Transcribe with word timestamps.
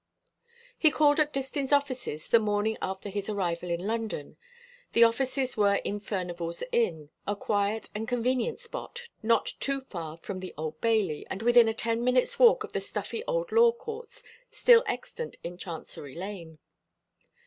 He 0.79 0.89
called 0.89 1.19
at 1.19 1.31
Distin's 1.31 1.71
offices 1.71 2.27
the 2.29 2.39
morning 2.39 2.75
after 2.81 3.07
his 3.07 3.29
arrival 3.29 3.69
in 3.69 3.85
London. 3.85 4.35
The 4.93 5.03
offices 5.03 5.55
were 5.55 5.75
in 5.75 5.99
Furnival's 5.99 6.63
Inn, 6.71 7.11
a 7.27 7.35
quiet 7.35 7.87
and 7.93 8.07
convenient 8.07 8.59
spot, 8.59 9.03
not 9.21 9.53
too 9.59 9.79
far 9.79 10.17
from 10.17 10.39
the 10.39 10.55
Old 10.57 10.81
Bailey, 10.81 11.27
and 11.29 11.43
within 11.43 11.67
a 11.67 11.73
ten 11.75 12.03
minutes' 12.03 12.39
walk 12.39 12.63
of 12.63 12.73
the 12.73 12.81
stuffy 12.81 13.23
old 13.25 13.51
law 13.51 13.71
courts, 13.73 14.23
still 14.49 14.83
extant 14.87 15.37
in 15.43 15.55
Chancery 15.55 16.15
Lane. 16.15 16.57